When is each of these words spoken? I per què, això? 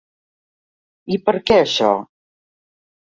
I 1.17 1.21
per 1.27 1.35
què, 1.51 1.59
això? 1.67 1.93